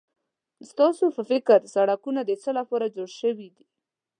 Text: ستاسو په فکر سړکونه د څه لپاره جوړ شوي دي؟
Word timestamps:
ستاسو 0.69 1.05
په 1.15 1.21
فکر 1.31 1.59
سړکونه 1.75 2.21
د 2.25 2.31
څه 2.43 2.49
لپاره 2.59 2.93
جوړ 2.95 3.09
شوي 3.21 3.47
دي؟ 3.55 3.65